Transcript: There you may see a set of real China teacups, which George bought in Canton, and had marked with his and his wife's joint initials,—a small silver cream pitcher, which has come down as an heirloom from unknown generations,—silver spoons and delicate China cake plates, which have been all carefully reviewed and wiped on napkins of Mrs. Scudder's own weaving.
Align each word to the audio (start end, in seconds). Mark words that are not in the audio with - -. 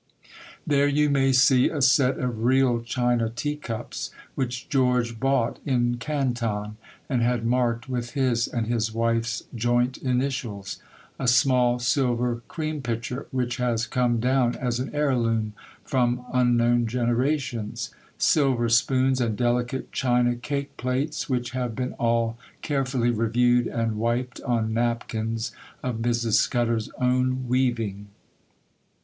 There 0.65 0.87
you 0.87 1.11
may 1.11 1.31
see 1.31 1.69
a 1.69 1.79
set 1.79 2.17
of 2.17 2.43
real 2.43 2.79
China 2.81 3.29
teacups, 3.29 4.09
which 4.33 4.67
George 4.67 5.19
bought 5.19 5.59
in 5.63 5.97
Canton, 5.97 6.77
and 7.07 7.21
had 7.21 7.45
marked 7.45 7.87
with 7.87 8.13
his 8.13 8.47
and 8.47 8.65
his 8.65 8.91
wife's 8.91 9.43
joint 9.53 9.99
initials,—a 9.99 11.27
small 11.27 11.77
silver 11.77 12.41
cream 12.47 12.81
pitcher, 12.81 13.27
which 13.29 13.57
has 13.57 13.85
come 13.85 14.19
down 14.19 14.55
as 14.55 14.79
an 14.79 14.89
heirloom 14.91 15.53
from 15.83 16.25
unknown 16.33 16.87
generations,—silver 16.87 18.69
spoons 18.69 19.21
and 19.21 19.37
delicate 19.37 19.91
China 19.91 20.35
cake 20.35 20.75
plates, 20.77 21.29
which 21.29 21.51
have 21.51 21.75
been 21.75 21.93
all 21.99 22.39
carefully 22.63 23.11
reviewed 23.11 23.67
and 23.67 23.97
wiped 23.97 24.41
on 24.41 24.73
napkins 24.73 25.51
of 25.83 25.97
Mrs. 25.97 26.33
Scudder's 26.39 26.89
own 26.99 27.47
weaving. 27.47 28.07